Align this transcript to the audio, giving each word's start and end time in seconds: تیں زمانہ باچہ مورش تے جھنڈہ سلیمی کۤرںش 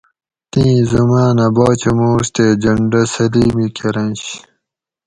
تیں 0.51 0.75
زمانہ 0.91 1.47
باچہ 1.55 1.91
مورش 1.97 2.27
تے 2.35 2.45
جھنڈہ 2.61 3.01
سلیمی 3.13 3.67
کۤرںش 3.77 4.23